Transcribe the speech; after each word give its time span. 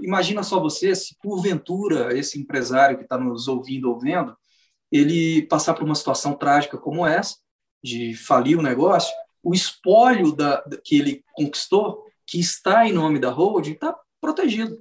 imagina 0.00 0.42
só 0.42 0.60
você, 0.60 0.94
se 0.94 1.16
porventura 1.22 2.16
esse 2.16 2.38
empresário 2.38 2.96
que 2.96 3.04
está 3.04 3.18
nos 3.18 3.48
ouvindo 3.48 3.90
ou 3.90 3.98
vendo, 3.98 4.36
ele 4.90 5.42
passar 5.42 5.74
por 5.74 5.84
uma 5.84 5.94
situação 5.94 6.34
trágica 6.34 6.76
como 6.76 7.06
essa, 7.06 7.36
de 7.82 8.14
falir 8.14 8.58
o 8.58 8.62
negócio, 8.62 9.12
o 9.42 9.54
espólio 9.54 10.32
da, 10.32 10.62
que 10.84 10.98
ele 10.98 11.24
conquistou, 11.32 12.04
que 12.26 12.38
está 12.38 12.86
em 12.86 12.92
nome 12.92 13.18
da 13.18 13.30
holding, 13.30 13.72
está 13.72 13.96
protegido. 14.20 14.78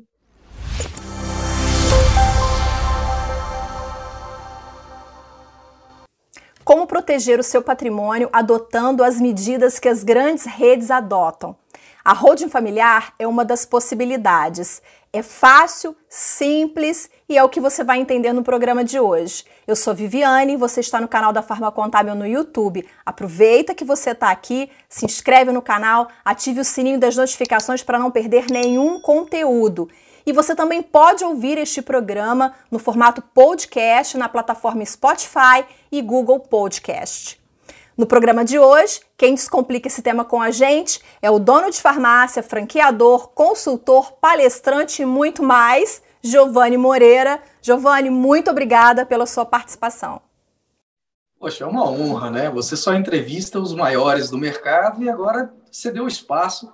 Como 6.63 6.85
proteger 6.85 7.39
o 7.39 7.43
seu 7.43 7.61
patrimônio 7.61 8.29
adotando 8.31 9.03
as 9.03 9.19
medidas 9.19 9.79
que 9.79 9.89
as 9.89 10.03
grandes 10.03 10.45
redes 10.45 10.91
adotam? 10.91 11.55
A 12.03 12.13
holding 12.13 12.49
familiar 12.49 13.13
é 13.19 13.27
uma 13.27 13.43
das 13.43 13.65
possibilidades. 13.65 14.81
É 15.13 15.21
fácil, 15.21 15.93
simples 16.07 17.09
e 17.27 17.37
é 17.37 17.43
o 17.43 17.49
que 17.49 17.59
você 17.59 17.83
vai 17.83 17.99
entender 17.99 18.31
no 18.31 18.43
programa 18.43 18.81
de 18.81 18.97
hoje. 18.97 19.43
Eu 19.67 19.75
sou 19.75 19.93
Viviane, 19.93 20.55
você 20.55 20.79
está 20.79 21.01
no 21.01 21.07
canal 21.07 21.33
da 21.33 21.41
Farma 21.41 21.69
Contábil 21.69 22.15
no 22.15 22.25
YouTube. 22.25 22.87
Aproveita 23.05 23.75
que 23.75 23.83
você 23.83 24.11
está 24.11 24.31
aqui, 24.31 24.69
se 24.87 25.03
inscreve 25.03 25.51
no 25.51 25.61
canal, 25.61 26.07
ative 26.23 26.61
o 26.61 26.65
sininho 26.65 26.97
das 26.97 27.17
notificações 27.17 27.83
para 27.83 27.99
não 27.99 28.09
perder 28.09 28.45
nenhum 28.49 29.01
conteúdo. 29.01 29.89
E 30.25 30.31
você 30.31 30.55
também 30.55 30.81
pode 30.81 31.25
ouvir 31.25 31.57
este 31.57 31.81
programa 31.81 32.53
no 32.71 32.79
formato 32.79 33.21
podcast 33.21 34.17
na 34.17 34.29
plataforma 34.29 34.85
Spotify 34.85 35.65
e 35.91 36.01
Google 36.01 36.39
Podcast. 36.39 37.40
No 38.01 38.07
programa 38.07 38.43
de 38.43 38.57
hoje, 38.57 38.99
quem 39.15 39.35
descomplica 39.35 39.87
esse 39.87 40.01
tema 40.01 40.25
com 40.25 40.41
a 40.41 40.49
gente 40.49 40.99
é 41.21 41.29
o 41.29 41.37
dono 41.37 41.69
de 41.69 41.79
farmácia, 41.79 42.41
franqueador, 42.41 43.27
consultor, 43.27 44.13
palestrante 44.13 45.03
e 45.03 45.05
muito 45.05 45.43
mais, 45.43 46.01
Giovanni 46.19 46.77
Moreira. 46.77 47.39
Giovanni, 47.61 48.09
muito 48.09 48.49
obrigada 48.49 49.05
pela 49.05 49.27
sua 49.27 49.45
participação. 49.45 50.19
Poxa, 51.39 51.63
é 51.63 51.67
uma 51.67 51.87
honra, 51.87 52.31
né? 52.31 52.49
Você 52.49 52.75
só 52.75 52.95
entrevista 52.95 53.59
os 53.59 53.71
maiores 53.71 54.31
do 54.31 54.37
mercado 54.39 55.03
e 55.03 55.07
agora 55.07 55.53
você 55.71 55.91
deu 55.91 56.07
espaço 56.07 56.73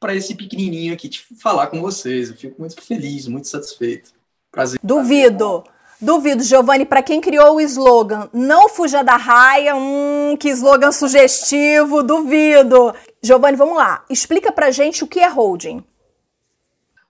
para 0.00 0.14
esse 0.14 0.34
pequenininho 0.34 0.94
aqui 0.94 1.06
te 1.06 1.22
falar 1.38 1.66
com 1.66 1.82
vocês. 1.82 2.30
Eu 2.30 2.36
fico 2.36 2.58
muito 2.58 2.80
feliz, 2.80 3.28
muito 3.28 3.46
satisfeito. 3.46 4.14
Prazer. 4.50 4.80
Duvido. 4.82 5.64
Duvido, 6.02 6.42
Giovanni, 6.42 6.84
para 6.84 7.00
quem 7.00 7.20
criou 7.20 7.54
o 7.54 7.60
slogan 7.60 8.28
Não 8.32 8.68
fuja 8.68 9.04
da 9.04 9.16
raia, 9.16 9.76
hum, 9.76 10.36
que 10.36 10.48
slogan 10.48 10.90
sugestivo, 10.90 12.02
duvido. 12.02 12.92
Giovanni, 13.22 13.56
vamos 13.56 13.76
lá. 13.76 14.04
Explica 14.10 14.50
pra 14.50 14.72
gente 14.72 15.04
o 15.04 15.06
que 15.06 15.20
é 15.20 15.28
holding. 15.28 15.84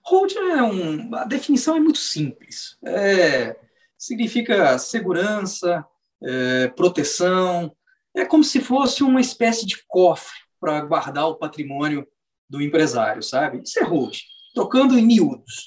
Holding 0.03 0.51
é 0.51 0.61
um. 0.61 1.15
A 1.15 1.25
definição 1.25 1.75
é 1.75 1.79
muito 1.79 1.97
simples. 1.97 2.77
É, 2.85 3.55
significa 3.97 4.77
segurança, 4.77 5.83
é, 6.21 6.67
proteção. 6.67 7.75
É 8.15 8.23
como 8.23 8.43
se 8.43 8.61
fosse 8.61 9.01
uma 9.01 9.19
espécie 9.19 9.65
de 9.65 9.83
cofre 9.87 10.37
para 10.59 10.81
guardar 10.81 11.27
o 11.29 11.35
patrimônio 11.35 12.07
do 12.47 12.61
empresário, 12.61 13.23
sabe? 13.23 13.63
Isso 13.63 13.79
é 13.79 13.83
holding. 13.83 14.21
Trocando 14.53 14.99
em 14.99 15.03
miúdos. 15.03 15.65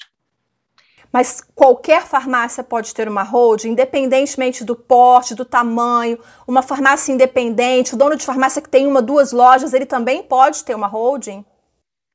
Mas 1.11 1.41
qualquer 1.55 2.05
farmácia 2.05 2.63
pode 2.63 2.93
ter 2.93 3.07
uma 3.07 3.23
holding, 3.23 3.69
independentemente 3.69 4.63
do 4.63 4.75
porte, 4.75 5.35
do 5.35 5.45
tamanho. 5.45 6.19
Uma 6.47 6.61
farmácia 6.61 7.11
independente, 7.11 7.93
o 7.93 7.97
dono 7.97 8.15
de 8.15 8.25
farmácia 8.25 8.61
que 8.61 8.69
tem 8.69 8.87
uma, 8.87 9.01
duas 9.01 9.31
lojas, 9.31 9.73
ele 9.73 9.85
também 9.85 10.21
pode 10.23 10.63
ter 10.63 10.75
uma 10.75 10.87
holding? 10.87 11.45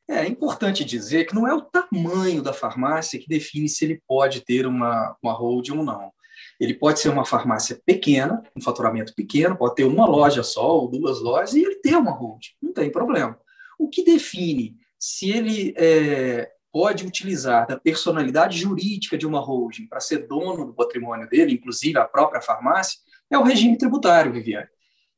É, 0.09 0.21
é 0.21 0.29
importante 0.29 0.85
dizer 0.85 1.25
que 1.25 1.35
não 1.35 1.47
é 1.47 1.55
o 1.55 1.63
tamanho 1.63 2.43
da 2.43 2.53
farmácia 2.53 3.19
que 3.19 3.29
define 3.29 3.69
se 3.69 3.85
ele 3.85 4.03
pode 4.07 4.41
ter 4.41 4.67
uma, 4.67 5.17
uma 5.23 5.33
holding 5.33 5.79
ou 5.79 5.85
não. 5.85 6.13
Ele 6.61 6.75
pode 6.75 7.01
ser 7.01 7.09
uma 7.09 7.25
farmácia 7.25 7.81
pequena, 7.85 8.43
um 8.57 8.61
faturamento 8.61 9.15
pequeno, 9.15 9.57
pode 9.57 9.75
ter 9.75 9.85
uma 9.85 10.07
loja 10.07 10.43
só 10.43 10.77
ou 10.77 10.89
duas 10.89 11.21
lojas 11.21 11.55
e 11.55 11.63
ele 11.63 11.77
ter 11.77 11.97
uma 11.97 12.13
holding, 12.13 12.51
não 12.61 12.73
tem 12.73 12.91
problema. 12.91 13.39
O 13.79 13.89
que 13.89 14.05
define 14.05 14.77
se 14.99 15.31
ele 15.31 15.75
é, 15.77 16.51
pode 16.73 17.07
utilizar 17.07 17.67
da 17.67 17.79
personalidade 17.79 18.59
jurídica 18.59 19.19
de 19.19 19.27
uma 19.27 19.39
holding 19.39 19.87
para 19.87 20.01
ser 20.01 20.27
dono 20.27 20.65
do 20.65 20.73
patrimônio 20.73 21.29
dele, 21.29 21.53
inclusive 21.53 21.99
a 21.99 22.05
própria 22.07 22.41
farmácia, 22.41 22.99
é 23.31 23.37
o 23.39 23.43
regime 23.43 23.77
tributário, 23.77 24.33
Viviane. 24.33 24.69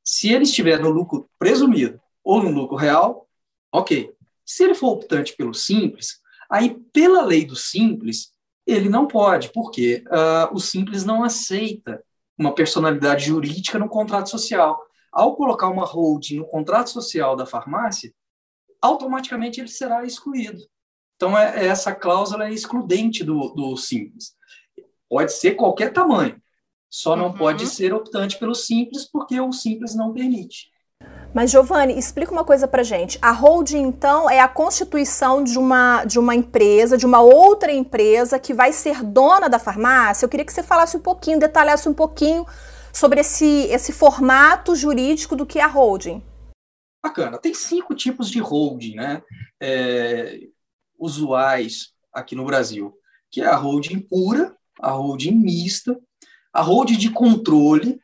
Se 0.03 0.33
ele 0.33 0.43
estiver 0.43 0.81
no 0.81 0.91
lucro 0.91 1.31
presumido 1.39 2.01
ou 2.23 2.43
no 2.43 2.51
lucro 2.51 2.77
real, 2.77 3.29
ok. 3.73 4.13
Se 4.45 4.65
ele 4.65 4.75
for 4.75 4.89
optante 4.89 5.35
pelo 5.37 5.55
simples, 5.55 6.21
aí, 6.51 6.77
pela 6.93 7.23
lei 7.23 7.45
do 7.45 7.57
simples, 7.57 8.33
ele 8.67 8.89
não 8.89 9.07
pode, 9.07 9.51
porque 9.53 10.05
uh, 10.09 10.55
o 10.55 10.59
simples 10.59 11.05
não 11.05 11.23
aceita 11.23 12.03
uma 12.37 12.55
personalidade 12.55 13.27
jurídica 13.27 13.79
no 13.79 13.89
contrato 13.89 14.29
social. 14.29 14.79
Ao 15.13 15.37
colocar 15.37 15.69
uma 15.69 15.85
holding 15.85 16.39
no 16.39 16.47
contrato 16.47 16.91
social 16.91 17.37
da 17.37 17.47
farmácia, 17.47 18.13
automaticamente 18.83 19.61
ele 19.61 19.69
será 19.69 20.05
excluído. 20.05 20.59
Então, 21.25 21.39
é, 21.39 21.65
é, 21.65 21.67
essa 21.69 21.95
cláusula 21.95 22.49
é 22.49 22.53
excludente 22.53 23.25
do, 23.25 23.49
do 23.55 23.75
simples. 23.79 24.33
Pode 25.09 25.33
ser 25.33 25.53
qualquer 25.53 25.91
tamanho, 25.91 26.37
só 26.91 27.17
não 27.17 27.29
uhum. 27.29 27.33
pode 27.33 27.67
ser 27.67 27.95
optante 27.95 28.39
pelo 28.39 28.55
simples, 28.55 29.11
porque 29.11 29.41
o 29.41 29.51
simples 29.51 29.95
não 29.95 30.13
permite. 30.13 30.71
Mas, 31.33 31.51
Giovanni, 31.51 31.99
explica 31.99 32.31
uma 32.31 32.45
coisa 32.45 32.69
para 32.69 32.83
gente. 32.83 33.19
A 33.23 33.31
holding, 33.33 33.81
então, 33.81 34.29
é 34.29 34.39
a 34.39 34.47
constituição 34.47 35.43
de 35.43 35.59
uma, 35.59 36.05
de 36.05 36.19
uma 36.19 36.35
empresa, 36.35 36.99
de 36.99 37.07
uma 37.07 37.23
outra 37.23 37.73
empresa 37.73 38.39
que 38.39 38.53
vai 38.53 38.71
ser 38.71 39.03
dona 39.03 39.49
da 39.49 39.59
farmácia. 39.59 40.27
Eu 40.27 40.29
queria 40.29 40.45
que 40.45 40.53
você 40.53 40.63
falasse 40.63 40.95
um 40.95 41.01
pouquinho, 41.01 41.41
detalhasse 41.41 41.89
um 41.89 41.95
pouquinho 41.95 42.47
sobre 42.93 43.21
esse, 43.21 43.67
esse 43.71 43.95
formato 43.95 44.77
jurídico 44.77 45.35
do 45.35 45.47
que 45.47 45.59
é 45.59 45.63
a 45.63 45.69
holding. 45.69 46.23
Bacana. 47.03 47.39
Tem 47.39 47.55
cinco 47.55 47.95
tipos 47.95 48.31
de 48.31 48.41
holding, 48.41 48.95
né? 48.95 49.23
É, 49.59 50.39
usuais 50.99 51.93
aqui 52.13 52.35
no 52.35 52.45
Brasil, 52.45 52.97
que 53.31 53.41
é 53.41 53.47
a 53.47 53.57
holding 53.57 54.01
pura, 54.01 54.57
a 54.81 54.91
holding 54.91 55.33
mista, 55.33 55.99
a 56.53 56.63
holding 56.63 56.97
de 56.97 57.11
controle, 57.11 58.01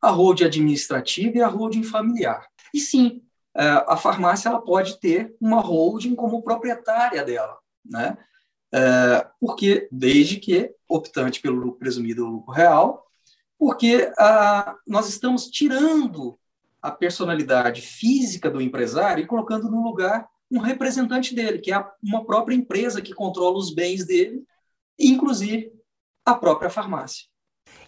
a 0.00 0.10
holding 0.10 0.44
administrativa 0.44 1.38
e 1.38 1.42
a 1.42 1.48
holding 1.48 1.82
familiar. 1.82 2.46
E 2.72 2.80
sim, 2.80 3.22
é, 3.56 3.68
a 3.86 3.96
farmácia 3.96 4.48
ela 4.48 4.60
pode 4.60 4.98
ter 5.00 5.34
uma 5.40 5.60
holding 5.60 6.14
como 6.14 6.42
proprietária 6.42 7.24
dela, 7.24 7.58
né? 7.84 8.16
É, 8.72 9.26
porque 9.40 9.88
desde 9.90 10.36
que 10.36 10.72
optante 10.88 11.40
pelo 11.40 11.56
lucro 11.56 11.78
presumido 11.78 12.24
ou 12.24 12.30
lucro 12.32 12.52
real, 12.52 13.06
porque 13.58 14.10
ah, 14.18 14.76
nós 14.86 15.08
estamos 15.08 15.46
tirando 15.50 16.38
a 16.80 16.90
personalidade 16.90 17.82
física 17.82 18.50
do 18.50 18.60
empresário 18.60 19.22
e 19.22 19.26
colocando 19.26 19.70
no 19.70 19.82
lugar 19.82 20.28
um 20.50 20.58
representante 20.58 21.34
dele, 21.34 21.58
que 21.58 21.72
é 21.72 21.84
uma 22.02 22.24
própria 22.24 22.54
empresa 22.54 23.00
que 23.00 23.14
controla 23.14 23.56
os 23.56 23.72
bens 23.72 24.04
dele, 24.04 24.42
inclusive 24.98 25.72
a 26.24 26.34
própria 26.34 26.68
farmácia. 26.68 27.26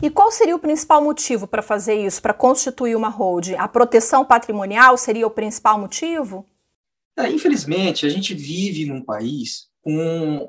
E 0.00 0.08
qual 0.08 0.30
seria 0.30 0.54
o 0.54 0.60
principal 0.60 1.02
motivo 1.02 1.46
para 1.46 1.62
fazer 1.62 1.94
isso, 1.94 2.22
para 2.22 2.34
constituir 2.34 2.96
uma 2.96 3.08
holding? 3.08 3.54
A 3.54 3.66
proteção 3.66 4.24
patrimonial 4.24 4.96
seria 4.96 5.26
o 5.26 5.30
principal 5.30 5.78
motivo? 5.78 6.48
É, 7.16 7.28
infelizmente, 7.28 8.06
a 8.06 8.08
gente 8.08 8.34
vive 8.34 8.86
num 8.86 9.04
país 9.04 9.68
com 9.82 10.48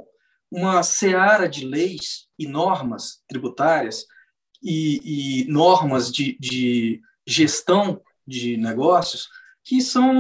uma 0.52 0.84
seara 0.84 1.50
de 1.50 1.66
leis 1.66 2.28
e 2.38 2.48
normas 2.48 3.22
tributárias 3.28 4.06
e, 4.62 5.44
e 5.44 5.52
normas 5.52 6.12
de, 6.12 6.38
de 6.40 7.02
gestão 7.26 8.02
de 8.26 8.56
negócios 8.58 9.28
que 9.64 9.82
são 9.82 10.14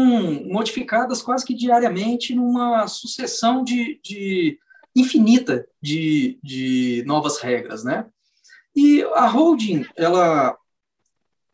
modificadas 0.46 1.22
quase 1.22 1.46
que 1.46 1.54
diariamente 1.54 2.34
numa 2.34 2.88
sucessão 2.88 3.64
de, 3.64 4.00
de 4.04 4.58
infinita 4.96 5.68
de, 5.81 6.40
de 6.42 7.04
novas 7.06 7.40
regras, 7.40 7.84
né? 7.84 8.10
E 8.75 9.04
a 9.13 9.28
holding, 9.28 9.86
ela 9.95 10.57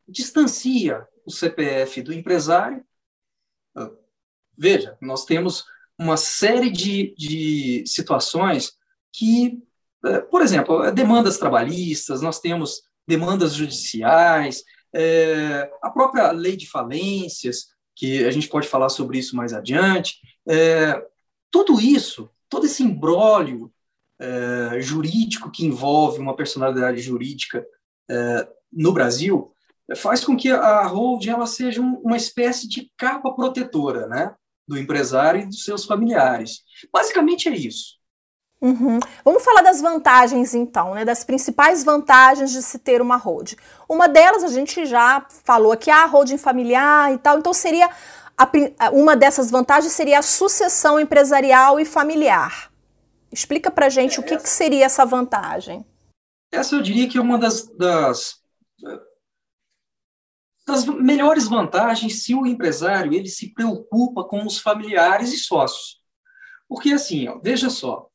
distancia 0.07 1.06
o 1.25 1.31
CPF 1.31 2.01
do 2.01 2.13
empresário. 2.13 2.83
Veja, 4.57 4.97
nós 5.01 5.25
temos 5.25 5.65
uma 5.97 6.15
série 6.18 6.69
de, 6.69 7.13
de 7.18 7.83
situações 7.86 8.74
que, 9.12 9.62
eh, 10.06 10.19
por 10.21 10.41
exemplo, 10.41 10.89
demandas 10.91 11.38
trabalhistas, 11.38 12.21
nós 12.21 12.39
temos 12.39 12.81
demandas 13.07 13.53
judiciais, 13.53 14.63
é, 14.94 15.69
a 15.81 15.89
própria 15.89 16.31
lei 16.31 16.56
de 16.56 16.69
falências, 16.69 17.68
que 18.00 18.24
a 18.24 18.31
gente 18.31 18.48
pode 18.48 18.66
falar 18.66 18.88
sobre 18.88 19.19
isso 19.19 19.36
mais 19.36 19.51
adiante. 19.51 20.22
É, 20.48 21.06
tudo 21.51 21.81
isso, 21.81 22.30
todo 22.48 22.66
esse 22.66 22.81
imbróglio 22.81 23.69
é, 24.18 24.80
jurídico 24.80 25.51
que 25.51 25.66
envolve 25.66 26.19
uma 26.19 26.34
personalidade 26.34 27.01
jurídica 27.01 27.68
é, 28.10 28.48
no 28.72 28.94
Brasil 28.94 29.54
faz 29.98 30.24
com 30.24 30.38
que 30.38 30.50
a 30.50 30.88
holding 30.88 31.31
ela 31.31 31.46
seja 31.46 31.81
um, 31.81 31.96
uma 31.96 32.16
espécie 32.16 32.69
de 32.69 32.90
capa 32.96 33.34
protetora, 33.34 34.07
né, 34.07 34.34
do 34.66 34.78
empresário 34.78 35.42
e 35.42 35.46
dos 35.46 35.66
seus 35.66 35.84
familiares. 35.84 36.62
Basicamente 36.94 37.50
é 37.50 37.56
isso. 37.56 37.99
Uhum. 38.61 39.00
Vamos 39.23 39.44
falar 39.44 39.61
das 39.61 39.79
vantagens, 39.79 40.53
então, 40.53 40.94
né? 40.94 41.06
Das 41.06 41.23
principais 41.23 41.83
vantagens 41.83 42.51
de 42.51 42.61
se 42.61 42.77
ter 42.77 43.01
uma 43.01 43.15
holding. 43.15 43.56
Uma 43.88 44.07
delas 44.07 44.44
a 44.44 44.50
gente 44.50 44.85
já 44.85 45.25
falou 45.45 45.71
aqui, 45.71 45.89
a 45.89 46.03
ah, 46.03 46.06
holding 46.06 46.38
familiar 46.38 47.13
e 47.13 47.17
tal. 47.17 47.39
Então 47.39 47.53
seria 47.53 47.89
a, 48.38 48.89
uma 48.91 49.15
dessas 49.15 49.50
vantagens 49.50 49.94
seria 49.94 50.19
a 50.19 50.21
sucessão 50.21 51.00
empresarial 51.00 51.79
e 51.79 51.85
familiar. 51.85 52.69
Explica 53.31 53.71
para 53.71 53.89
gente 53.89 54.17
é, 54.17 54.21
o 54.21 54.23
que, 54.25 54.33
essa, 54.33 54.44
que, 54.44 54.50
seria 54.50 54.85
essa 54.85 55.05
vantagem. 55.05 55.85
Essa 56.51 56.75
eu 56.75 56.81
diria 56.81 57.07
que 57.07 57.17
é 57.17 57.21
uma 57.21 57.38
das, 57.38 57.67
das, 57.77 58.41
das 60.65 60.85
melhores 60.85 61.47
vantagens 61.47 62.23
se 62.23 62.35
o 62.35 62.45
empresário 62.45 63.13
ele 63.13 63.29
se 63.29 63.53
preocupa 63.53 64.23
com 64.23 64.45
os 64.45 64.57
familiares 64.57 65.31
e 65.31 65.38
sócios. 65.38 66.01
Porque 66.67 66.91
assim, 66.91 67.27
ó, 67.27 67.39
veja 67.39 67.69
só, 67.69 68.08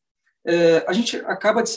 é, 0.46 0.84
a 0.86 0.92
gente 0.92 1.16
acaba 1.16 1.62
de. 1.62 1.70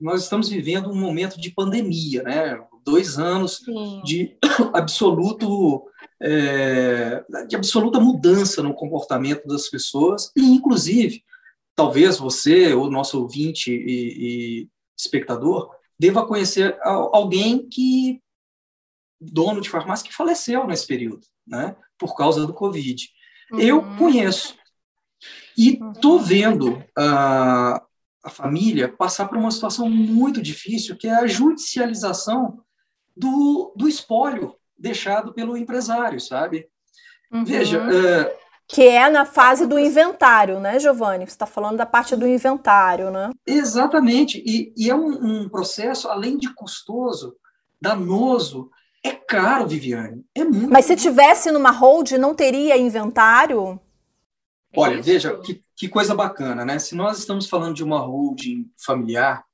Nós 0.00 0.22
estamos 0.22 0.48
vivendo 0.48 0.90
um 0.90 1.00
momento 1.00 1.40
de 1.40 1.50
pandemia, 1.50 2.22
né? 2.22 2.58
Dois 2.84 3.18
anos 3.18 3.58
Sim. 3.58 4.02
de 4.04 4.36
absoluto. 4.72 5.86
É, 6.22 7.22
de 7.48 7.56
absoluta 7.56 8.00
mudança 8.00 8.62
no 8.62 8.72
comportamento 8.72 9.46
das 9.46 9.68
pessoas, 9.68 10.30
e 10.34 10.40
inclusive, 10.40 11.22
talvez 11.74 12.16
você, 12.16 12.72
ou 12.72 12.90
nosso 12.90 13.20
ouvinte 13.20 13.70
e, 13.70 14.62
e 14.62 14.68
espectador, 14.96 15.70
deva 15.98 16.26
conhecer 16.26 16.78
alguém 16.82 17.68
que 17.68 18.22
dono 19.20 19.60
de 19.60 19.68
farmácia 19.68 20.06
que 20.06 20.14
faleceu 20.14 20.66
nesse 20.66 20.86
período, 20.86 21.26
né, 21.46 21.76
por 21.98 22.14
causa 22.14 22.46
do 22.46 22.54
Covid. 22.54 23.08
Uhum. 23.52 23.58
Eu 23.58 23.96
conheço 23.96 24.56
e 25.56 25.78
estou 25.94 26.18
vendo 26.20 26.78
uh, 26.98 27.80
a 28.24 28.30
família 28.30 28.88
passar 28.88 29.28
por 29.28 29.36
uma 29.36 29.50
situação 29.50 29.88
muito 29.88 30.40
difícil, 30.40 30.96
que 30.96 31.06
é 31.06 31.14
a 31.14 31.26
judicialização 31.26 32.60
do, 33.14 33.72
do 33.76 33.86
espólio 33.86 34.56
deixado 34.76 35.32
pelo 35.34 35.56
empresário, 35.56 36.18
sabe? 36.18 36.66
Uhum. 37.30 37.44
Veja. 37.44 37.78
É, 37.78 38.36
que 38.66 38.82
é 38.82 39.10
na 39.10 39.26
fase 39.26 39.66
do 39.66 39.78
inventário, 39.78 40.58
né, 40.58 40.78
Giovanni? 40.80 41.26
Você 41.26 41.32
está 41.32 41.46
falando 41.46 41.76
da 41.76 41.84
parte 41.84 42.16
do 42.16 42.26
inventário, 42.26 43.10
né? 43.10 43.30
Exatamente. 43.46 44.42
E, 44.44 44.72
e 44.76 44.90
é 44.90 44.94
um, 44.94 45.42
um, 45.42 45.48
processo, 45.48 46.08
além 46.08 46.38
de 46.38 46.52
custoso, 46.54 47.36
danoso, 47.80 48.70
é 49.02 49.12
caro, 49.12 49.66
Viviane. 49.66 50.24
É 50.34 50.44
muito. 50.44 50.70
Mas 50.70 50.86
se 50.86 50.96
tivesse 50.96 51.50
numa 51.50 51.70
hold, 51.70 52.12
não 52.12 52.34
teria 52.34 52.76
inventário? 52.78 53.78
Olha, 54.74 55.00
veja, 55.00 55.36
que, 55.38 55.62
que 55.76 55.88
coisa 55.88 56.14
bacana, 56.14 56.64
né? 56.64 56.78
Se 56.78 56.94
nós 56.94 57.18
estamos 57.18 57.46
falando 57.46 57.74
de 57.74 57.84
uma 57.84 58.00
holding 58.00 58.70
familiar 58.76 59.44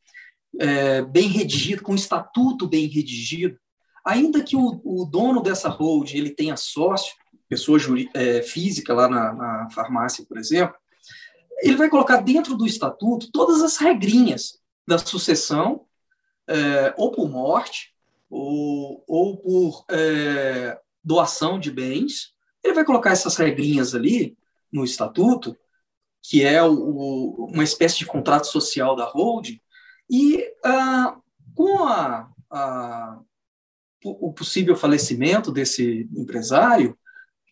é, 0.59 1.03
bem 1.03 1.29
redigida, 1.29 1.83
com 1.83 1.95
estatuto 1.95 2.69
bem 2.69 2.87
redigido, 2.87 3.59
ainda 4.05 4.43
que 4.43 4.57
o, 4.57 4.81
o 4.85 5.05
dono 5.05 5.43
dessa 5.43 5.69
holding 5.69 6.19
ele 6.19 6.31
tenha 6.31 6.57
sócio, 6.57 7.15
pessoa 7.49 7.79
é, 8.15 8.43
física 8.43 8.95
lá 8.95 9.09
na, 9.09 9.33
na 9.33 9.71
farmácia, 9.71 10.25
por 10.27 10.39
exemplo, 10.39 10.77
ele 11.63 11.77
vai 11.77 11.89
colocar 11.91 12.19
dentro 12.19 12.57
do 12.57 12.67
estatuto 12.67 13.31
todas 13.33 13.63
as 13.63 13.77
regrinhas 13.77 14.59
da 14.87 14.99
sucessão, 14.99 15.85
é, 16.49 16.95
ou 16.97 17.13
por 17.13 17.29
morte, 17.29 17.95
ou, 18.29 19.05
ou 19.07 19.37
por 19.37 19.85
é, 19.91 20.79
doação 21.03 21.59
de 21.59 21.71
bens. 21.71 22.33
Ele 22.63 22.75
vai 22.75 22.85
colocar 22.85 23.11
essas 23.11 23.37
regrinhas 23.37 23.95
ali 23.95 24.37
no 24.73 24.85
estatuto, 24.85 25.57
que 26.23 26.45
é 26.45 26.63
o, 26.63 26.73
o, 26.73 27.47
uma 27.47 27.65
espécie 27.65 27.99
de 27.99 28.07
contrato 28.07 28.47
social 28.47 28.95
da 28.95 29.05
holding, 29.05 29.61
e 30.09 30.45
ah, 30.65 31.17
com 31.55 31.85
a, 31.85 32.29
a, 32.51 33.21
o 34.05 34.33
possível 34.33 34.77
falecimento 34.77 35.53
desse 35.53 36.09
empresário, 36.17 36.97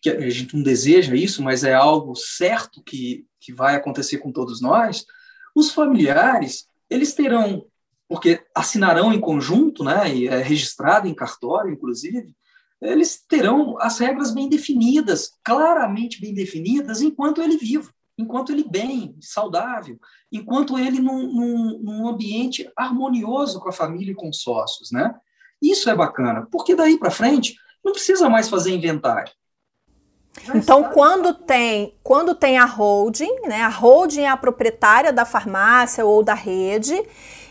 que 0.01 0.09
a 0.09 0.29
gente 0.29 0.55
não 0.55 0.63
deseja 0.63 1.15
isso, 1.15 1.43
mas 1.43 1.63
é 1.63 1.73
algo 1.73 2.15
certo 2.15 2.81
que, 2.83 3.25
que 3.39 3.53
vai 3.53 3.75
acontecer 3.75 4.17
com 4.19 4.31
todos 4.31 4.61
nós, 4.61 5.05
os 5.55 5.71
familiares, 5.71 6.67
eles 6.89 7.13
terão, 7.13 7.65
porque 8.07 8.43
assinarão 8.55 9.13
em 9.13 9.19
conjunto, 9.19 9.83
né, 9.83 10.13
e 10.13 10.27
é 10.27 10.41
registrado 10.41 11.07
em 11.07 11.13
cartório, 11.13 11.71
inclusive, 11.71 12.33
eles 12.81 13.21
terão 13.27 13.77
as 13.79 13.99
regras 13.99 14.33
bem 14.33 14.47
definidas, 14.47 15.31
claramente 15.43 16.21
bem 16.21 16.33
definidas, 16.33 17.01
enquanto 17.01 17.41
ele 17.41 17.57
vivo, 17.57 17.93
enquanto 18.19 18.51
ele 18.51 18.65
bem, 18.69 19.15
saudável, 19.21 19.97
enquanto 20.29 20.77
ele 20.77 20.99
num, 20.99 21.33
num, 21.33 21.79
num 21.81 22.07
ambiente 22.07 22.69
harmonioso 22.75 23.61
com 23.61 23.69
a 23.69 23.73
família 23.73 24.11
e 24.11 24.15
com 24.15 24.29
os 24.29 24.41
sócios, 24.41 24.91
né? 24.91 25.15
Isso 25.61 25.89
é 25.89 25.95
bacana, 25.95 26.45
porque 26.51 26.75
daí 26.75 26.99
para 26.99 27.09
frente 27.09 27.55
não 27.83 27.93
precisa 27.93 28.29
mais 28.29 28.49
fazer 28.49 28.75
inventário. 28.75 29.31
Então, 30.53 30.83
quando 30.91 31.33
tem, 31.33 31.95
quando 32.03 32.35
tem 32.35 32.57
a 32.57 32.65
holding, 32.65 33.47
né, 33.47 33.61
a 33.61 33.69
holding 33.69 34.21
é 34.21 34.29
a 34.29 34.37
proprietária 34.37 35.11
da 35.11 35.25
farmácia 35.25 36.05
ou 36.05 36.21
da 36.21 36.33
rede, 36.33 37.01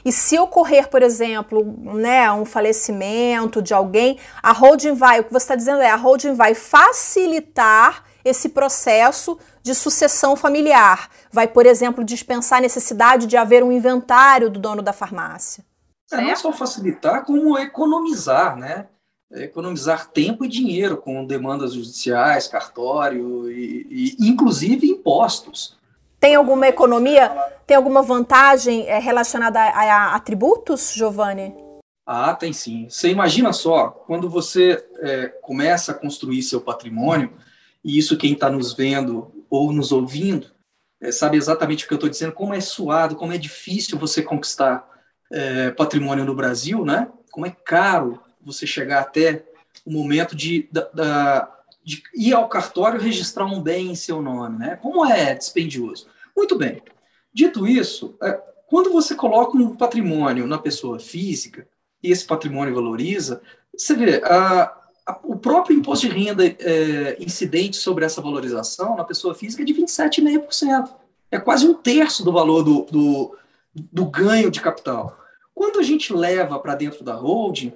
e 0.05 0.13
se 0.13 0.39
ocorrer, 0.39 0.89
por 0.89 1.03
exemplo, 1.03 1.65
né, 1.83 2.31
um 2.31 2.45
falecimento 2.45 3.61
de 3.61 3.73
alguém, 3.75 4.19
a 4.43 4.53
holding 4.53 4.95
vai, 4.95 5.21
o 5.21 5.25
que 5.25 5.33
você 5.33 5.45
está 5.45 5.57
dizendo 5.57 5.81
é, 5.81 5.91
a 5.91 5.97
holding 5.97 6.35
vai 6.35 6.55
facilitar 6.55 8.05
esse 8.25 8.51
processo 8.51 9.39
de 9.63 9.75
sucessão 9.75 10.37
familiar. 10.37 11.11
Vai, 11.31 11.47
por 11.49 11.67
exemplo, 11.67 12.05
dispensar 12.05 12.59
a 12.59 12.63
necessidade 12.63 13.27
de 13.27 13.37
haver 13.37 13.63
um 13.63 13.73
inventário 13.73 14.51
do 14.51 14.59
dono 14.59 14.83
da 14.83 14.93
farmácia. 14.93 15.65
É, 16.13 16.21
não 16.21 16.37
só 16.37 16.53
facilitar, 16.53 17.25
como 17.25 17.59
economizar, 17.59 18.57
né? 18.57 18.87
Economizar 19.31 20.09
tempo 20.09 20.45
e 20.45 20.49
dinheiro 20.49 20.97
com 20.97 21.27
demandas 21.27 21.75
judiciais, 21.75 22.49
cartório 22.49 23.51
e, 23.51 24.17
e 24.19 24.29
inclusive 24.29 24.89
impostos. 24.89 25.77
Tem 26.19 26.35
alguma 26.35 26.67
economia, 26.67 27.31
tem 27.67 27.77
alguma 27.77 28.03
vantagem 28.03 28.89
é, 28.89 28.99
relacionada 28.99 29.61
a, 29.61 29.65
a, 29.65 30.15
atributos, 30.17 30.93
Giovanni? 30.95 31.55
Ah, 32.07 32.35
tem 32.35 32.55
sim. 32.55 32.89
Você 32.89 33.11
imagina 33.11 33.53
só, 33.53 33.89
quando 33.89 34.31
você 34.31 34.83
é, 35.01 35.29
começa 35.43 35.93
a 35.93 35.95
construir 35.95 36.43
seu 36.43 36.59
patrimônio, 36.59 37.31
e 37.85 37.99
isso 37.99 38.17
quem 38.17 38.33
está 38.33 38.51
nos 38.51 38.73
vendo 38.73 39.33
ou 39.51 39.73
nos 39.73 39.93
ouvindo 39.93 40.51
é, 41.01 41.13
sabe 41.13 41.37
exatamente 41.37 41.85
o 41.85 41.89
que 41.89 41.95
eu 41.95 41.97
estou 41.97 42.11
dizendo, 42.11 42.33
como 42.33 42.55
é 42.55 42.61
suado, 42.61 43.17
como 43.17 43.33
é 43.33 43.39
difícil 43.39 43.99
você 43.99 44.23
conquistar 44.23 44.87
é, 45.31 45.71
patrimônio 45.71 46.25
no 46.25 46.35
Brasil, 46.35 46.85
né? 46.85 47.09
Como 47.31 47.47
é 47.47 47.51
caro 47.51 48.21
você 48.41 48.67
chegar 48.67 49.01
até 49.01 49.45
o 49.85 49.93
momento 49.93 50.35
de, 50.35 50.69
da, 50.73 50.89
da 50.93 51.55
de 51.85 52.03
ir 52.15 52.35
ao 52.35 52.49
cartório 52.49 53.01
registrar 53.01 53.47
um 53.47 53.63
bem 53.63 53.91
em 53.91 53.95
seu 53.95 54.21
nome, 54.21 54.59
né? 54.59 54.77
Como 54.77 55.07
é 55.07 55.35
dispendioso. 55.35 56.09
Muito 56.37 56.57
bem. 56.57 56.83
Dito 57.33 57.67
isso, 57.67 58.17
é, 58.23 58.33
quando 58.67 58.93
você 58.93 59.15
coloca 59.15 59.57
um 59.57 59.77
patrimônio 59.77 60.47
na 60.47 60.59
pessoa 60.59 60.99
física 60.99 61.67
e 62.03 62.11
esse 62.11 62.27
patrimônio 62.27 62.75
valoriza, 62.75 63.41
você 63.75 63.95
vê 63.95 64.21
a, 64.25 64.78
o 65.23 65.37
próprio 65.37 65.77
imposto 65.77 66.09
de 66.09 66.13
renda 66.13 66.45
é, 66.47 67.17
incidente 67.21 67.77
sobre 67.77 68.05
essa 68.05 68.21
valorização 68.21 68.97
na 68.97 69.05
pessoa 69.05 69.35
física 69.35 69.63
é 69.63 69.67
de 69.67 69.75
27,5%. 69.75 70.91
É 71.31 71.39
quase 71.39 71.67
um 71.67 71.75
terço 71.75 72.25
do 72.25 72.33
valor 72.33 72.63
do, 72.63 72.83
do, 72.91 73.37
do 73.75 74.07
ganho 74.07 74.51
de 74.51 74.61
capital. 74.61 75.19
Quando 75.55 75.79
a 75.79 75.83
gente 75.83 76.13
leva 76.13 76.59
para 76.59 76.75
dentro 76.75 77.03
da 77.03 77.15
holding, 77.15 77.73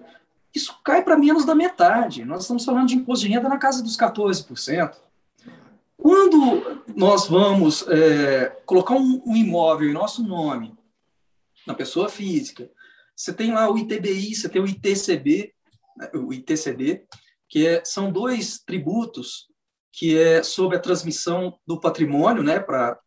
isso 0.54 0.78
cai 0.84 1.02
para 1.02 1.16
menos 1.16 1.44
da 1.44 1.54
metade. 1.54 2.24
Nós 2.24 2.42
estamos 2.42 2.64
falando 2.64 2.88
de 2.88 2.96
imposto 2.96 3.26
de 3.26 3.32
renda 3.32 3.48
na 3.48 3.58
casa 3.58 3.82
dos 3.82 3.96
14%. 3.96 4.94
Quando 5.96 6.82
nós 6.94 7.28
vamos 7.28 7.86
é, 7.88 8.56
colocar 8.66 8.94
um, 8.94 9.22
um, 9.24 9.36
imóvel 9.36 9.88
em 9.88 9.92
nosso 9.92 10.22
nome, 10.22 10.74
na 11.66 11.74
pessoa 11.74 12.08
física, 12.08 12.68
você 13.14 13.32
tem 13.32 13.52
lá 13.52 13.70
o 13.70 13.78
ITBI, 13.78 14.34
você 14.34 14.48
tem 14.48 14.60
o 14.60 14.66
ITCB, 14.66 15.54
o 16.14 16.32
ITCB, 16.32 17.04
que 17.48 17.66
é, 17.66 17.84
são 17.84 18.10
dois 18.10 18.58
tributos 18.58 19.46
que 19.92 20.18
é 20.18 20.42
sobre 20.42 20.76
a 20.76 20.80
transmissão 20.80 21.58
do 21.66 21.78
patrimônio, 21.78 22.42
né, 22.42 22.58
para 22.58 22.98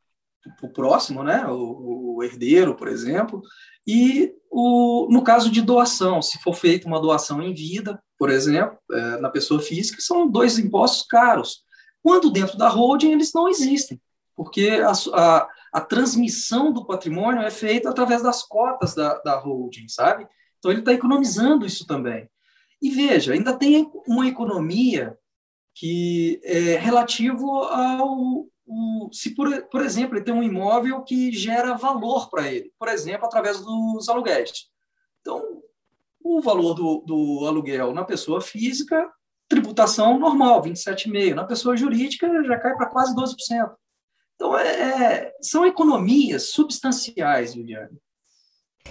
o 0.62 0.70
próximo, 0.70 1.24
né, 1.24 1.46
o, 1.48 2.18
o 2.18 2.24
herdeiro, 2.24 2.76
por 2.76 2.88
exemplo, 2.88 3.42
e 3.88 4.32
o, 4.52 5.08
no 5.10 5.24
caso 5.24 5.50
de 5.50 5.62
doação, 5.62 6.22
se 6.22 6.38
for 6.40 6.54
feita 6.54 6.88
uma 6.88 7.02
doação 7.02 7.42
em 7.42 7.54
vida, 7.54 8.02
por 8.18 8.30
exemplo, 8.30 8.78
é, 8.92 9.18
na 9.20 9.30
pessoa 9.30 9.60
física, 9.60 10.00
são 10.00 10.30
dois 10.30 10.58
impostos 10.60 11.08
caros. 11.08 11.64
Quando 12.02 12.32
dentro 12.32 12.58
da 12.58 12.70
holding, 12.70 13.12
eles 13.12 13.32
não 13.34 13.50
existem, 13.50 14.00
porque 14.36 14.80
a, 14.84 14.92
a, 15.14 15.48
a 15.74 15.82
transmissão 15.82 16.72
do 16.72 16.86
patrimônio 16.86 17.42
é 17.42 17.50
feita 17.50 17.90
através 17.90 18.22
das 18.22 18.44
cotas 18.44 18.94
da, 18.94 19.20
da 19.24 19.40
holding, 19.40 19.88
sabe? 19.90 20.28
Então, 20.60 20.72
ele 20.72 20.82
está 20.82 20.94
economizando 20.94 21.66
isso 21.66 21.86
também. 21.86 22.30
E 22.82 22.90
veja, 22.90 23.34
ainda 23.34 23.58
tem 23.58 23.90
uma 24.08 24.28
economia 24.28 25.18
que 25.74 26.40
é 26.44 26.78
relativo 26.78 27.64
ao, 27.64 28.48
o, 28.66 29.10
se, 29.12 29.36
por, 29.36 29.62
por 29.68 29.82
exemplo, 29.82 30.18
ele 30.18 30.26
tem 30.26 30.34
um 30.34 30.44
imóvel 30.44 31.04
que 31.04 31.32
gera 31.32 31.76
valor 31.76 32.30
para 32.30 32.52
ele, 32.52 32.72
por 32.80 32.88
exemplo, 32.88 33.26
através 33.26 33.62
dos 33.62 34.10
aluguéis. 34.10 34.70
Então, 35.22 35.62
o 36.24 36.42
valor 36.42 36.74
do, 36.74 37.04
do 37.06 37.46
aluguel 37.46 37.94
na 37.94 38.04
pessoa 38.04 38.42
física, 38.42 39.12
tributação 39.48 40.18
normal, 40.18 40.62
27,5%. 40.64 41.36
Na 41.36 41.44
pessoa 41.44 41.78
jurídica, 41.78 42.44
já 42.44 42.58
cai 42.58 42.76
para 42.76 42.90
quase 42.90 43.16
12%. 43.16 43.36
Então, 44.36 44.58
é, 44.58 44.68
é, 44.68 45.34
são 45.42 45.66
economias 45.66 46.50
substanciais, 46.50 47.54
Juliane. 47.54 47.98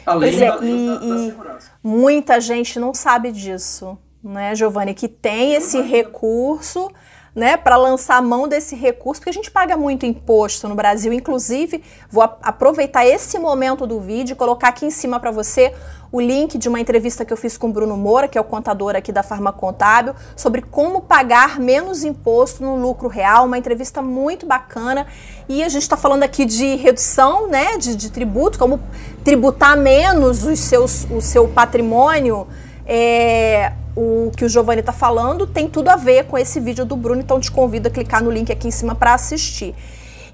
Além 0.05 0.35
é, 0.35 0.49
da, 0.51 0.65
e, 0.65 0.87
da, 0.87 0.99
da 0.99 1.19
segurança. 1.19 1.71
Muita 1.83 2.41
gente 2.41 2.79
não 2.79 2.95
sabe 2.95 3.33
disso, 3.33 3.99
né, 4.23 4.55
Giovanni? 4.55 4.95
Que 4.95 5.09
tem 5.09 5.55
esse 5.55 5.81
recurso 5.81 6.91
né, 7.35 7.57
para 7.57 7.77
lançar 7.77 8.17
a 8.17 8.23
mão 8.23 8.47
desse 8.47 8.77
recurso, 8.77 9.21
porque 9.21 9.31
a 9.31 9.33
gente 9.33 9.51
paga 9.51 9.77
muito 9.77 10.07
imposto 10.07 10.69
no 10.69 10.75
Brasil. 10.75 11.13
Inclusive, 11.13 11.83
vou 12.09 12.23
aproveitar 12.23 13.05
esse 13.05 13.39
momento 13.39 13.87
do 13.87 13.99
vídeo 13.99 14.35
e 14.35 14.37
colocar 14.37 14.69
aqui 14.69 14.87
em 14.87 14.91
cima 14.91 15.19
para 15.19 15.33
você 15.33 15.75
o 16.13 16.21
link 16.21 16.57
de 16.57 16.69
uma 16.69 16.79
entrevista 16.79 17.25
que 17.25 17.33
eu 17.33 17.37
fiz 17.37 17.57
com 17.57 17.67
o 17.67 17.73
Bruno 17.73 17.97
Moura, 17.97 18.29
que 18.29 18.39
é 18.39 18.41
o 18.41 18.45
contador 18.45 18.95
aqui 18.95 19.11
da 19.11 19.25
Farma 19.25 19.53
Contábil, 19.53 20.15
sobre 20.37 20.63
como 20.63 21.01
pagar 21.01 21.59
menos 21.59 22.05
imposto 22.05 22.63
no 22.63 22.77
lucro 22.77 23.09
real. 23.09 23.47
Uma 23.47 23.59
entrevista 23.59 24.01
muito 24.01 24.47
bacana. 24.47 25.09
E 25.49 25.65
a 25.65 25.69
gente 25.69 25.83
está 25.83 25.97
falando 25.97 26.23
aqui 26.23 26.45
de 26.45 26.77
redução 26.77 27.49
né, 27.49 27.77
de, 27.79 27.97
de 27.97 28.13
tributo, 28.13 28.61
como 28.61 28.79
tributar 29.25 29.77
menos 29.77 30.45
os 30.45 30.61
seus, 30.61 31.05
o 31.11 31.21
seu 31.21 31.49
patrimônio. 31.49 32.47
É, 32.87 33.73
o 33.97 34.31
que 34.37 34.45
o 34.45 34.49
Giovanni 34.49 34.81
está 34.81 34.93
falando 34.93 35.47
tem 35.47 35.69
tudo 35.69 35.89
a 35.89 35.97
ver 35.97 36.25
com 36.27 36.37
esse 36.37 36.59
vídeo 36.61 36.85
do 36.85 36.97
Bruno, 36.97 37.21
então 37.21 37.41
te 37.41 37.51
convido 37.51 37.89
a 37.89 37.91
clicar 37.91 38.23
no 38.23 38.31
link 38.31 38.51
aqui 38.51 38.69
em 38.69 38.71
cima 38.71 38.95
para 38.95 39.15
assistir. 39.15 39.75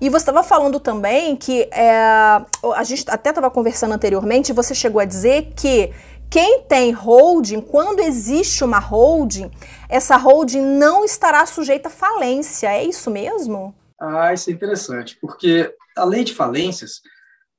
E 0.01 0.09
você 0.09 0.23
estava 0.23 0.43
falando 0.43 0.81
também 0.81 1.37
que 1.37 1.69
é, 1.71 1.93
a 1.93 2.85
gente 2.85 3.05
até 3.09 3.31
estava 3.31 3.51
conversando 3.51 3.93
anteriormente, 3.93 4.53
você 4.53 4.75
chegou 4.75 5.01
a 5.01 5.05
dizer 5.05 5.53
que 5.55 5.93
quem 6.31 6.63
tem 6.63 6.93
holding, 6.93 7.61
quando 7.61 8.01
existe 8.01 8.63
uma 8.63 8.79
holding, 8.79 9.51
essa 9.89 10.17
holding 10.17 10.63
não 10.63 11.05
estará 11.05 11.45
sujeita 11.45 11.89
à 11.89 11.91
falência. 11.91 12.69
É 12.69 12.85
isso 12.85 13.11
mesmo? 13.11 13.75
Ah, 14.01 14.33
isso 14.33 14.49
é 14.49 14.53
interessante, 14.53 15.19
porque 15.21 15.75
a 15.97 16.05
lei 16.05 16.25
de 16.25 16.33
falências, 16.33 17.03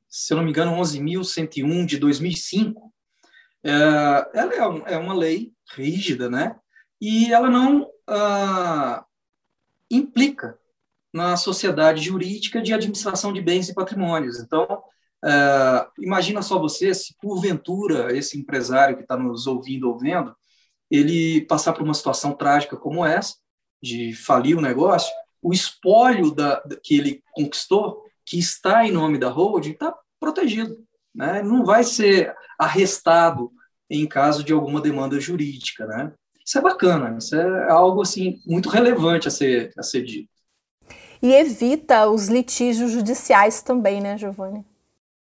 se 0.09 0.33
eu 0.33 0.37
não 0.37 0.43
me 0.43 0.49
engano, 0.49 0.71
11.101 0.71 1.85
de 1.85 1.97
2005, 1.97 2.91
é, 3.63 3.71
ela 4.33 4.55
é, 4.55 4.67
um, 4.67 4.87
é 4.87 4.97
uma 4.97 5.13
lei 5.13 5.51
rígida, 5.75 6.29
né? 6.29 6.55
E 6.99 7.33
ela 7.33 7.49
não 7.49 7.87
ah, 8.07 9.03
implica 9.89 10.57
na 11.13 11.35
sociedade 11.35 12.01
jurídica 12.01 12.61
de 12.61 12.73
administração 12.73 13.33
de 13.33 13.41
bens 13.41 13.69
e 13.69 13.73
patrimônios. 13.73 14.39
Então, 14.39 14.83
ah, 15.23 15.89
imagina 15.99 16.41
só 16.41 16.59
você, 16.59 16.93
se 16.93 17.15
porventura 17.21 18.15
esse 18.15 18.37
empresário 18.37 18.95
que 18.95 19.03
está 19.03 19.17
nos 19.17 19.47
ouvindo 19.47 19.89
ou 19.89 19.97
vendo, 19.97 20.35
ele 20.89 21.41
passar 21.45 21.73
por 21.73 21.83
uma 21.83 21.93
situação 21.93 22.33
trágica 22.33 22.75
como 22.75 23.05
essa, 23.05 23.35
de 23.81 24.13
falir 24.13 24.57
o 24.57 24.61
negócio, 24.61 25.11
o 25.41 25.53
espólio 25.53 26.31
da, 26.31 26.61
que 26.83 26.97
ele 26.97 27.23
conquistou, 27.31 28.03
que 28.25 28.37
está 28.37 28.85
em 28.85 28.91
nome 28.91 29.17
da 29.17 29.29
holding, 29.29 29.71
está 29.71 29.95
protegido. 30.19 30.77
Né? 31.15 31.41
Não 31.41 31.65
vai 31.65 31.83
ser 31.83 32.35
arrestado 32.59 33.51
em 33.91 34.07
caso 34.07 34.43
de 34.43 34.53
alguma 34.53 34.79
demanda 34.79 35.19
jurídica, 35.19 35.85
né? 35.85 36.13
Isso 36.45 36.57
é 36.57 36.61
bacana, 36.61 37.17
isso 37.17 37.35
é 37.35 37.69
algo 37.69 38.01
assim 38.01 38.39
muito 38.45 38.69
relevante 38.69 39.27
a 39.27 39.31
ser, 39.31 39.71
a 39.77 39.83
ser 39.83 40.03
dito. 40.03 40.29
E 41.21 41.33
evita 41.33 42.07
os 42.09 42.27
litígios 42.27 42.91
judiciais 42.91 43.61
também, 43.61 44.01
né, 44.01 44.17
Giovanni? 44.17 44.65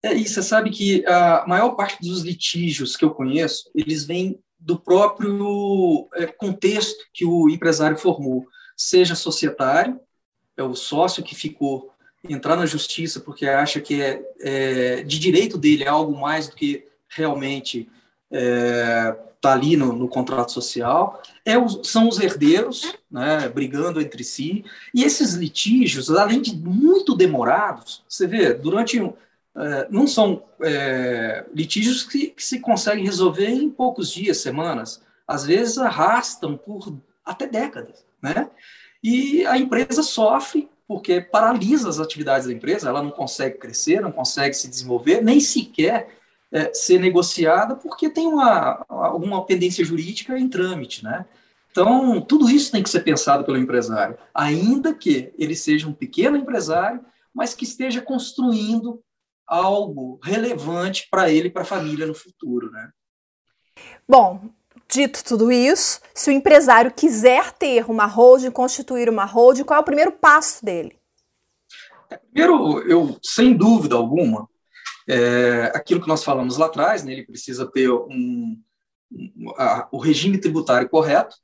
É 0.02 0.14
isso, 0.14 0.35
você 0.35 0.42
sabe 0.42 0.71
que 0.71 1.04
a 1.07 1.45
maior 1.47 1.71
parte 1.71 2.00
dos 2.00 2.23
litígios 2.23 2.97
que 2.97 3.04
eu 3.04 3.11
conheço, 3.11 3.71
eles 3.75 4.04
vêm 4.04 4.40
do 4.59 4.78
próprio 4.78 6.09
é, 6.14 6.26
contexto 6.26 7.04
que 7.12 7.25
o 7.25 7.50
empresário 7.50 7.99
formou, 7.99 8.47
seja 8.76 9.14
societário, 9.14 10.00
é 10.57 10.62
o 10.62 10.75
sócio 10.75 11.23
que 11.23 11.35
ficou 11.35 11.92
entrar 12.28 12.57
na 12.57 12.66
justiça 12.66 13.21
porque 13.21 13.47
acha 13.47 13.81
que 13.81 14.00
é, 14.00 14.23
é 14.40 15.02
de 15.02 15.19
direito 15.19 15.59
dele 15.59 15.85
é 15.85 15.88
algo 15.88 16.16
mais 16.19 16.49
do 16.49 16.54
que 16.54 16.87
realmente 17.09 17.88
está 18.32 19.50
é, 19.50 19.52
ali 19.52 19.76
no, 19.76 19.92
no, 19.92 20.08
contrato 20.08 20.50
social, 20.50 21.22
é 21.44 21.54
são 21.82 22.08
os 22.08 22.18
herdeiros, 22.18 22.96
né, 23.10 23.48
brigando 23.48 24.00
entre 24.00 24.24
si, 24.24 24.64
e 24.94 25.04
esses 25.04 25.34
litígios, 25.34 26.10
além 26.10 26.40
de 26.40 26.56
muito 26.56 27.14
demorados, 27.14 28.02
você 28.08 28.26
vê, 28.26 28.54
durante 28.54 28.98
é, 29.54 29.86
não 29.90 30.06
são 30.06 30.44
é, 30.62 31.44
litígios 31.54 32.04
que, 32.04 32.28
que, 32.28 32.42
se 32.42 32.58
conseguem 32.60 33.04
resolver 33.04 33.48
em 33.48 33.68
poucos 33.68 34.10
dias, 34.10 34.38
semanas, 34.38 35.02
às 35.28 35.44
vezes 35.44 35.76
arrastam 35.76 36.56
por 36.56 36.96
até 37.24 37.46
décadas, 37.46 38.04
né? 38.20 38.48
E 39.02 39.44
a 39.46 39.58
empresa 39.58 40.02
sofre 40.02 40.68
porque 40.86 41.20
paralisa 41.20 41.88
as 41.88 41.98
atividades 41.98 42.46
da 42.46 42.52
empresa, 42.52 42.88
ela 42.88 43.02
não 43.02 43.10
consegue 43.10 43.58
crescer, 43.58 44.00
não 44.00 44.12
consegue 44.12 44.54
se 44.54 44.68
desenvolver, 44.68 45.22
nem 45.22 45.40
sequer 45.40 46.22
é, 46.52 46.73
ser 46.75 47.00
negociada 47.00 47.75
porque 47.75 48.11
tem 48.11 48.26
uma, 48.26 48.85
alguma 48.88 49.44
pendência 49.44 49.85
jurídica 49.85 50.38
em 50.38 50.49
trâmite, 50.49 51.02
né? 51.02 51.25
Então, 51.71 52.21
tudo 52.21 52.50
isso 52.50 52.71
tem 52.71 52.82
que 52.82 52.90
ser 52.90 53.00
pensado 53.00 53.44
pelo 53.44 53.56
empresário, 53.56 54.18
ainda 54.35 54.92
que 54.92 55.32
ele 55.38 55.56
seja 55.56 55.88
um 55.88 55.94
pequeno 55.94 56.37
empresário, 56.37 57.02
mas 57.35 57.54
que 57.54 57.64
esteja 57.64 58.02
construindo 58.02 59.02
algo 59.47 60.21
relevante 60.23 61.09
para 61.11 61.30
ele 61.30 61.49
e 61.49 61.50
para 61.50 61.62
a 61.62 61.66
família 61.66 62.06
no 62.06 62.14
futuro, 62.14 62.71
né? 62.71 62.90
Bom, 64.06 64.50
dito 64.87 65.25
tudo 65.25 65.50
isso, 65.50 66.00
se 66.14 66.28
o 66.28 66.32
empresário 66.32 66.92
quiser 66.92 67.52
ter 67.52 67.88
uma 67.90 68.04
holding, 68.04 68.50
constituir 68.50 69.09
uma 69.09 69.25
holding, 69.25 69.64
qual 69.64 69.78
é 69.78 69.80
o 69.80 69.85
primeiro 69.85 70.12
passo 70.12 70.62
dele? 70.62 70.99
Primeiro, 72.30 72.82
eu, 72.82 73.16
sem 73.23 73.56
dúvida 73.56 73.97
alguma, 73.97 74.47
é, 75.09 75.73
aquilo 75.75 76.00
que 76.00 76.09
nós 76.09 76.25
falamos 76.25 76.56
lá 76.56 76.66
atrás, 76.66 77.04
né, 77.04 77.12
ele 77.12 77.26
precisa 77.26 77.71
ter 77.71 77.90
um, 77.90 78.59
um 79.11 79.54
a, 79.56 79.88
o 79.92 79.99
regime 79.99 80.38
tributário 80.38 80.88
correto, 80.88 81.37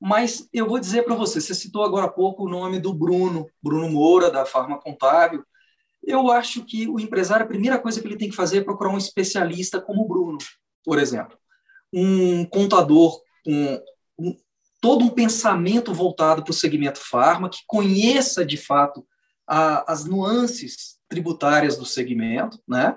mas 0.00 0.48
eu 0.52 0.66
vou 0.66 0.78
dizer 0.78 1.02
para 1.04 1.14
você, 1.14 1.40
você 1.40 1.54
citou 1.54 1.82
agora 1.82 2.06
há 2.06 2.10
pouco 2.10 2.44
o 2.44 2.48
nome 2.48 2.78
do 2.78 2.92
Bruno, 2.92 3.46
Bruno 3.62 3.88
Moura, 3.88 4.30
da 4.30 4.44
Farma 4.44 4.78
Contábil. 4.78 5.42
Eu 6.02 6.30
acho 6.30 6.62
que 6.64 6.86
o 6.86 7.00
empresário, 7.00 7.44
a 7.44 7.48
primeira 7.48 7.78
coisa 7.78 8.00
que 8.00 8.06
ele 8.06 8.18
tem 8.18 8.28
que 8.28 8.36
fazer 8.36 8.58
é 8.58 8.64
procurar 8.64 8.90
um 8.90 8.98
especialista 8.98 9.80
como 9.80 10.02
o 10.02 10.06
Bruno, 10.06 10.36
por 10.84 10.98
exemplo. 10.98 11.38
Um 11.90 12.44
contador 12.44 13.18
com 13.42 13.82
um, 14.18 14.36
todo 14.78 15.06
um 15.06 15.08
pensamento 15.08 15.94
voltado 15.94 16.44
para 16.44 16.50
o 16.50 16.54
segmento 16.54 16.98
farma, 16.98 17.48
que 17.48 17.60
conheça 17.66 18.44
de 18.44 18.58
fato 18.58 19.06
a, 19.46 19.90
as 19.90 20.04
nuances 20.04 20.93
tributárias 21.08 21.76
do 21.76 21.84
segmento, 21.84 22.58
né? 22.66 22.96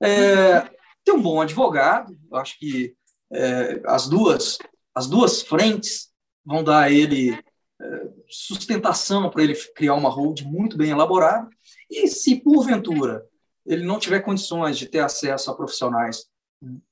É, 0.00 0.60
tem 1.04 1.14
um 1.14 1.22
bom 1.22 1.40
advogado, 1.40 2.16
acho 2.32 2.58
que 2.58 2.94
é, 3.32 3.80
as 3.86 4.08
duas 4.08 4.58
as 4.94 5.06
duas 5.06 5.40
frentes 5.40 6.10
vão 6.44 6.62
dar 6.62 6.82
a 6.82 6.90
ele 6.90 7.32
é, 7.32 8.08
sustentação 8.28 9.30
para 9.30 9.42
ele 9.42 9.54
criar 9.74 9.94
uma 9.94 10.10
hold 10.10 10.42
muito 10.42 10.76
bem 10.76 10.90
elaborada. 10.90 11.48
E 11.90 12.08
se 12.08 12.40
porventura 12.40 13.24
ele 13.64 13.84
não 13.84 13.98
tiver 13.98 14.20
condições 14.20 14.76
de 14.76 14.86
ter 14.86 15.00
acesso 15.00 15.50
a 15.50 15.54
profissionais 15.54 16.26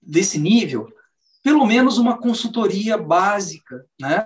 desse 0.00 0.38
nível, 0.38 0.88
pelo 1.42 1.66
menos 1.66 1.98
uma 1.98 2.18
consultoria 2.18 2.96
básica, 2.96 3.84
né, 4.00 4.24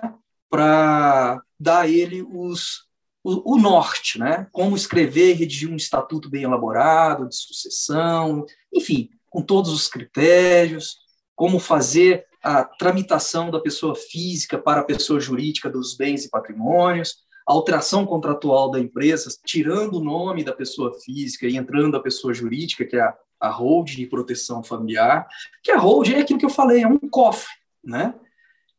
para 0.49 1.41
dar 1.59 1.81
a 1.81 1.87
ele 1.87 2.23
os 2.23 2.87
o, 3.25 3.55
o, 3.55 3.57
norte, 3.57 4.19
né? 4.19 4.47
Como 4.51 4.75
escrever 4.75 5.31
e 5.31 5.33
redigir 5.33 5.67
um 5.67 5.75
estatuto 5.75 6.29
bem 6.29 6.43
elaborado, 6.43 7.27
de 7.27 7.35
sucessão, 7.35 8.45
enfim, 8.71 9.09
com 9.31 9.41
todos 9.41 9.73
os 9.73 9.87
critérios, 9.87 10.99
como 11.35 11.57
fazer 11.57 12.27
a 12.43 12.63
tramitação 12.63 13.49
da 13.49 13.59
pessoa 13.59 13.95
física 13.95 14.59
para 14.59 14.81
a 14.81 14.83
pessoa 14.83 15.19
jurídica 15.19 15.67
dos 15.67 15.97
bens 15.97 16.23
e 16.23 16.29
patrimônios, 16.29 17.15
a 17.47 17.53
alteração 17.53 18.05
contratual 18.05 18.69
da 18.69 18.79
empresa, 18.79 19.35
tirando 19.43 19.95
o 19.95 20.03
nome 20.03 20.43
da 20.43 20.53
pessoa 20.53 20.93
física 21.03 21.47
e 21.47 21.57
entrando 21.57 21.97
a 21.97 22.03
pessoa 22.03 22.31
jurídica, 22.31 22.85
que 22.85 22.95
é 22.95 23.01
a, 23.01 23.17
a 23.39 23.49
holding 23.49 23.95
de 23.95 24.05
proteção 24.05 24.63
familiar, 24.63 25.27
que 25.63 25.71
a 25.71 25.79
holding 25.79 26.13
é 26.13 26.19
aquilo 26.19 26.37
que 26.37 26.45
eu 26.45 26.49
falei, 26.51 26.83
é 26.83 26.87
um 26.87 26.99
cofre, 26.99 27.51
né? 27.83 28.13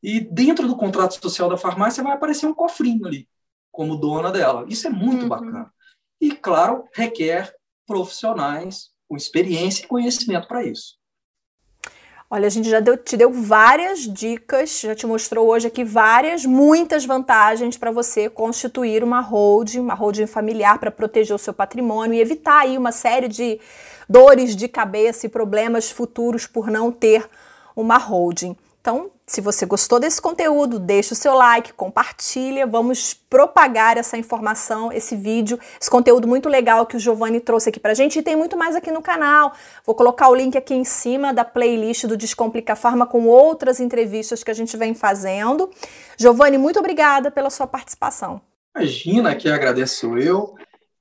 E 0.01 0.21
dentro 0.21 0.69
do 0.69 0.77
contrato 0.77 1.21
social 1.21 1.49
da 1.49 1.57
farmácia 1.57 2.05
vai 2.05 2.13
aparecer 2.13 2.47
um 2.47 2.55
cofrinho 2.55 3.05
ali, 3.07 3.29
como 3.77 3.97
dona 3.97 4.33
dela. 4.33 4.65
Isso 4.69 4.87
é 4.87 4.91
muito 4.91 5.25
uhum. 5.25 5.29
bacana. 5.29 5.71
E, 6.19 6.33
claro, 6.35 6.85
requer 6.95 7.55
profissionais 7.87 8.89
com 9.07 9.17
experiência 9.17 9.85
e 9.85 9.87
conhecimento 9.87 10.49
para 10.49 10.65
isso. 10.65 10.97
Olha, 12.29 12.47
a 12.47 12.51
gente 12.51 12.69
já 12.69 12.81
deu, 12.81 12.97
te 12.97 13.17
deu 13.17 13.31
várias 13.31 14.01
dicas, 14.01 14.81
já 14.81 14.97
te 14.97 15.07
mostrou 15.07 15.47
hoje 15.47 15.69
aqui 15.69 15.85
várias, 15.85 16.45
muitas 16.45 17.05
vantagens 17.05 17.77
para 17.77 17.93
você 17.93 18.29
constituir 18.29 19.05
uma 19.05 19.21
holding, 19.21 19.79
uma 19.79 19.95
holding 19.95 20.27
familiar 20.27 20.81
para 20.81 20.91
proteger 20.91 21.37
o 21.37 21.39
seu 21.39 21.55
patrimônio 21.55 22.15
e 22.15 22.21
evitar 22.21 22.63
aí 22.63 22.77
uma 22.77 22.91
série 22.91 23.29
de 23.29 23.61
dores 24.09 24.57
de 24.57 24.67
cabeça 24.67 25.27
e 25.27 25.29
problemas 25.29 25.91
futuros 25.91 26.47
por 26.47 26.69
não 26.69 26.91
ter 26.91 27.29
uma 27.77 27.99
holding. 27.99 28.57
Então, 28.87 29.11
se 29.27 29.41
você 29.41 29.67
gostou 29.67 29.99
desse 29.99 30.23
conteúdo, 30.23 30.79
deixa 30.79 31.13
o 31.13 31.17
seu 31.17 31.35
like, 31.35 31.73
compartilha, 31.73 32.65
vamos 32.69 33.15
propagar 33.15 33.99
essa 33.99 34.17
informação, 34.17 34.93
esse 34.93 35.17
vídeo, 35.17 35.59
esse 35.81 35.91
conteúdo 35.91 36.29
muito 36.29 36.49
legal 36.49 36.87
que 36.87 36.97
o 36.97 37.01
Giovanni 37.01 37.41
trouxe 37.41 37.71
aqui 37.71 37.81
pra 37.81 37.95
gente 37.95 38.21
e 38.21 38.23
tem 38.23 38.37
muito 38.37 38.57
mais 38.57 38.77
aqui 38.77 38.93
no 38.93 39.03
canal. 39.03 39.53
Vou 39.85 39.93
colocar 39.93 40.29
o 40.29 40.37
link 40.37 40.57
aqui 40.57 40.73
em 40.73 40.85
cima 40.85 41.35
da 41.35 41.45
playlist 41.45 42.07
do 42.07 42.17
Descomplica 42.17 42.77
Farma 42.77 43.09
com 43.09 43.27
outras 43.27 43.81
entrevistas 43.81 44.45
que 44.45 44.53
a 44.53 44.55
gente 44.55 44.77
vem 44.77 44.95
fazendo. 44.95 45.69
Giovanni, 46.17 46.57
muito 46.57 46.79
obrigada 46.79 47.29
pela 47.29 47.51
sua 47.51 47.67
participação. 47.67 48.41
Imagina 48.73 49.35
que 49.35 49.49
agradeço 49.49 50.17
eu. 50.17 50.55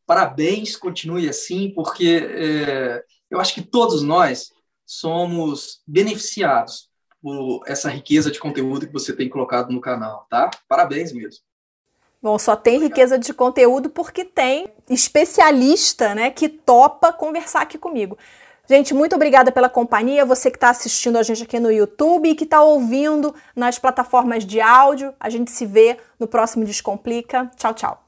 Parabéns, 0.07 0.75
continue 0.75 1.29
assim, 1.29 1.69
porque 1.69 2.27
é, 2.33 3.03
eu 3.29 3.39
acho 3.39 3.53
que 3.53 3.61
todos 3.61 4.01
nós 4.01 4.49
somos 4.87 5.83
beneficiados 5.85 6.94
por 7.25 7.63
essa 7.65 7.89
riqueza 7.89 8.29
de 8.29 8.39
conteúdo 8.39 8.85
que 8.85 8.93
você 8.93 9.11
tem 9.11 9.27
colocado 9.27 9.73
no 9.73 9.81
canal, 9.81 10.27
tá? 10.29 10.47
Parabéns 10.69 11.11
mesmo. 11.11 11.41
Bom, 12.21 12.37
só 12.37 12.55
tem 12.55 12.79
riqueza 12.79 13.17
de 13.17 13.33
conteúdo 13.33 13.89
porque 13.89 14.23
tem 14.23 14.69
especialista, 14.87 16.13
né, 16.13 16.29
que 16.29 16.47
topa 16.47 17.11
conversar 17.11 17.63
aqui 17.63 17.79
comigo. 17.79 18.15
Gente, 18.69 18.93
muito 18.93 19.15
obrigada 19.15 19.51
pela 19.51 19.69
companhia. 19.69 20.23
Você 20.23 20.51
que 20.51 20.57
está 20.57 20.69
assistindo 20.69 21.17
a 21.17 21.23
gente 21.23 21.41
aqui 21.41 21.59
no 21.59 21.71
YouTube 21.71 22.29
e 22.29 22.35
que 22.35 22.43
está 22.43 22.61
ouvindo 22.61 23.33
nas 23.55 23.79
plataformas 23.79 24.45
de 24.45 24.61
áudio. 24.61 25.11
A 25.19 25.27
gente 25.27 25.49
se 25.49 25.65
vê 25.65 25.97
no 26.19 26.27
próximo 26.27 26.63
Descomplica. 26.63 27.49
Tchau, 27.57 27.73
tchau. 27.73 28.05